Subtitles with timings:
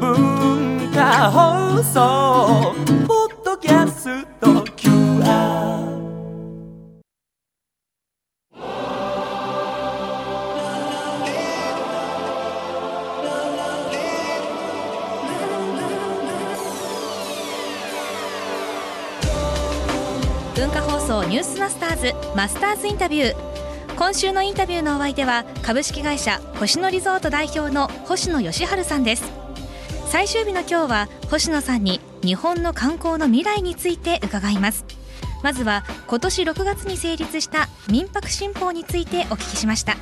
[0.00, 2.74] 文化放送
[3.06, 5.90] ポッドキャスト QR
[20.56, 23.49] 文化放送ニュースマスターズマスターズインタビュー
[24.00, 29.30] 今週のインタビューのお相手は株式会社星野リゾート代表の星野義治さんです。
[30.06, 34.86] 最終日の今日は星野さんに日本の観光の未来について伺います。
[35.42, 39.98] まずは今年6月に成立した民泊新法についてお聞きしました。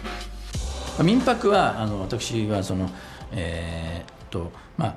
[1.02, 2.88] 民泊はあの私はその、
[3.32, 4.94] えーっとまあ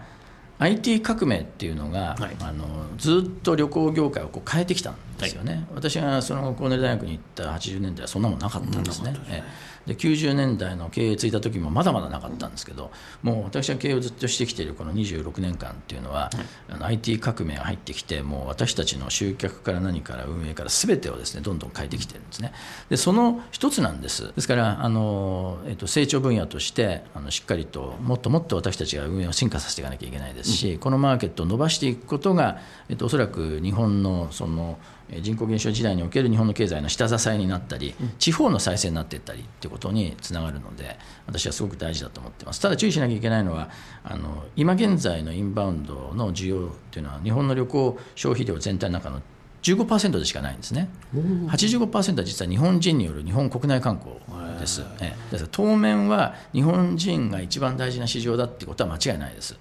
[0.61, 2.35] IT 革命っていうのが、はい。
[2.39, 2.65] あの
[2.97, 9.15] ずっと旅行業界をこう変えてきたんですよね、私がそのコーネル大学に行った80年代はそんなもんなかったんですね。
[9.27, 9.71] ええ。
[9.87, 12.91] で90年代の経営ついた時もまだまだなかったんですけど
[13.23, 16.29] もう私が経営をずっとしてきているこの26年間っていうのは、
[16.69, 22.53] あの IT 革命が入ってきてもう私たちの集客から何から運営から全てをですねどんどん変えてきてるんですね。
[22.89, 24.33] でその一つなんです。
[24.35, 34.77] ですからあの、えっと、成長分野としてあのしっかりともっともっと私たちが運営を進化させていかなきゃいけないですし、このマーケットを伸ばしていくことが、えっと、おそらく日本のその
[35.09, 42.61] えー人口減少時代における日本の経済の下支えになったり、地方の再生になっていったりということにつながるので、私はすごく大事だと思ってます。
[42.61, 43.69] ただ注意しなきゃいけないのは、
[44.03, 49.21] あの今現在のインバウンドの需要というのは、日本の旅行消費量全体の中の
[49.63, 50.89] 15%でしかないんですね。
[51.13, 54.15] 85%は実は日本人による日本国内観光
[54.59, 54.83] です。
[55.01, 59.57] ええですから当面は日本人が一番大事な市場だっていうことは間違いないです。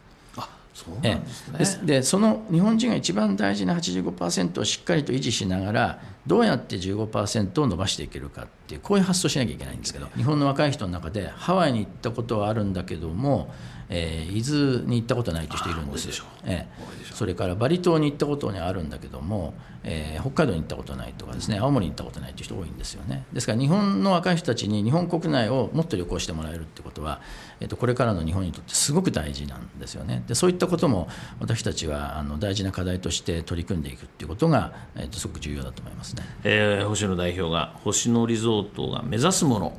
[0.75, 1.55] そうなんですね。
[1.57, 1.87] えです。
[1.87, 13.53] でその日本人が一番大事な85%をしっかりと維持しながらどうやって15%を伸ばしていけるかっていうこういう発想しなきゃいけないんですけど日本の若い人の中でハワイに行ったことはあるんだけども、
[13.89, 16.25] えー伊豆に行ったことないという人いるんですよ。
[16.45, 16.91] ええ。
[17.13, 23.25] それからバリ島に行ったことはあるんだけども、えー北海道に行ったことないとかですね青森に行ったことないという人多いんですよね。
[23.33, 27.21] ですから日本の若い人たちに日本国内をもっと旅行してもらえるってことは、
[27.61, 30.23] えっとこれからの日本にとってすごく大事なんですよね。
[30.29, 31.09] でそういったことも
[31.41, 36.23] 私たちはあの大事な課題として取り組んでいくっていうことが、えっとすごく重要だと思いますね。
[36.45, 39.79] えー星野代表が星野リゾートが目指すもの、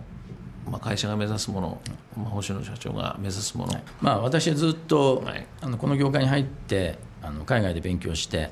[0.70, 1.82] まあ、会社が目指すもの、
[2.18, 5.46] まあ、星野社長が目指すもの、まあ、私はずっと、はい。
[5.62, 8.50] あのこの業界に入ってあの海外で勉強して、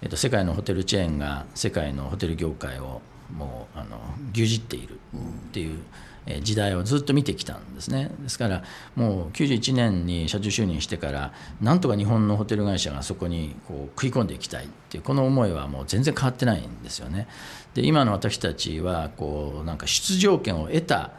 [0.00, 3.00] えっと、世界のホテルチェーンが世界のホテル業界を
[3.36, 3.98] もうあの
[4.32, 5.18] 牛耳っているっ
[5.52, 6.11] ていう、えー
[6.42, 8.10] 時代をずっと見てきたんですね。
[8.20, 8.62] ですから
[8.94, 17.26] もう91年に社長就任してからなんとか日本のホテル会社がそこにこう食い込んでいきたいっていうこの思いはもう全然変わってないんですよね。
[17.74, 21.12] で今の私たちはこうなんか出場権を得た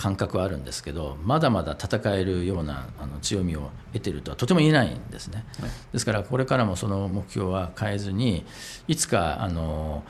[0.00, 5.44] 感覚はあるんですけどまだまだ戦えるようなあの強みを得ているとはとても言えないんですね、
[5.92, 8.46] ですからこれからもその目標は変えずに
[8.88, 10.02] いつかあの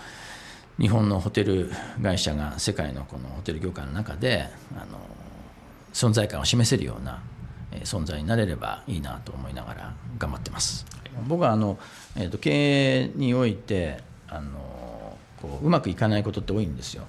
[0.79, 1.71] 日本のホテル
[2.03, 4.99] 会社が世界のこのホテル業界の中であの
[5.93, 7.23] 存在感を示せるような
[7.85, 10.87] 存在になれればいいなと思いながら頑張ってます。
[11.27, 11.79] 僕はあの、
[12.17, 17.05] えーと経営においてあのこううまくいかないことって多いんですよ。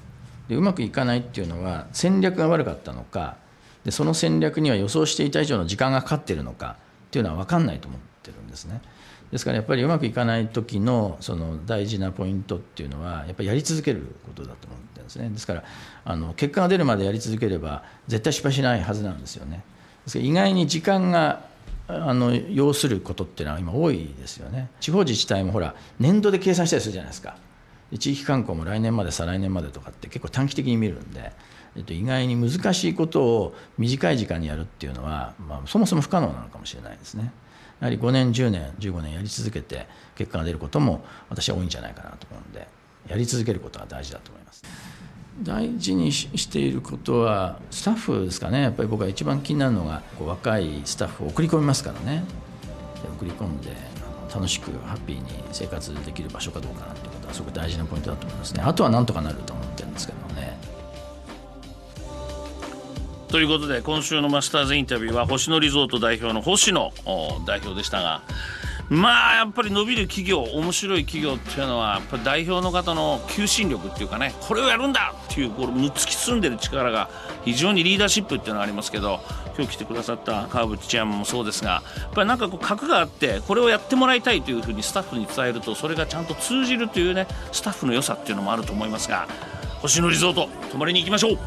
[0.48, 3.38] でうまくいかないっていうのは戦略が悪かったのか
[3.86, 6.76] でその戦略には予想していた以上の時間がかかっているのか
[7.08, 8.82] っていうのは分かんないと思ってるんですね。
[9.32, 15.30] ですからやっぱりうまくいかない時のその大事なポイントっていうのはやっぱりやり続けることだと思ってるんですね。
[15.30, 15.64] ですから
[16.04, 19.64] あの結果が出るまでやり続ければ絶対失敗しないはずなんですよね。
[20.06, 21.46] ですから意外に時間が
[21.88, 24.70] あの要することっていうのは今多いですよね。
[24.82, 27.38] 地方自治体もほら年度で計算したりするじゃないですか。
[27.98, 31.34] 地域観光も来年まで再来年までとかって結構短期的に見るんで、
[31.76, 37.34] えっと、意外に難しいことを短い時間にやるっていうのは、まあ、そもそも不可能なのかもしれないですね。
[37.82, 42.68] やはり5年10年15年やり続けて結果が出ることも私は多いんじゃないかなと思うんで
[43.10, 44.64] やり続けることは大事だと思います。
[45.42, 48.62] 大事にしていることはスタッフですかね。
[48.62, 52.24] やっぱり僕は一番気になるのがこう若いスタッフを送り込みますからね。
[53.18, 53.76] 送り込んで
[54.34, 58.62] 楽しくハッピーに生活できる場所かどうかなってことはすごく大事なポイントだと思いますね。
[58.64, 60.21] あとはなんとかなると思ってるんですけど。
[63.32, 66.92] ということで今週のマスターズインタビューは星野リゾート代表の星野
[67.46, 68.24] 代表でしたが
[68.90, 77.10] まあやっぱり伸びる企業面白い企業っていうのはやっぱ代表の方の求心力っていうかねこれをやるんだっていうこれ突き進んでる力が
[77.46, 79.22] 非常にリーダーシップっていうのがありますけど
[79.56, 89.26] 今日来てくださった川淵チェアもそうですがやっぱりなんかこう核があってこれをやってもらいたいというふうにスタッフに伝えるとそれがちゃんと通じるというねスタッフの良さっていうのもあると思いますが
[89.82, 91.36] 星野リゾート泊まりに行きましょう。
[91.36, 91.42] はい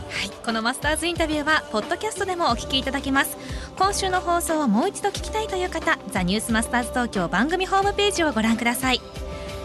[0.45, 3.37] このマスターズインタビューはポッドキャストでもお聞きいただけます。
[3.77, 9.01] 今週の放送をもう一度聞きたいという方ザニュースマスターズ東京番組ホームページをご覧ください。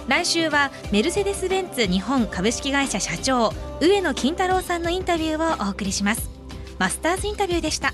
[0.07, 6.29] 来週はメルセデス・ベンツ日本株式会社社長上野金太郎さんのインタビューをお送りします。
[6.79, 7.93] マスターズインタビューでした。